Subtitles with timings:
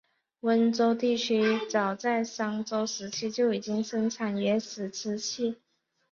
[0.39, 5.57] 温州地区早在商周时期就已经生产原始瓷器。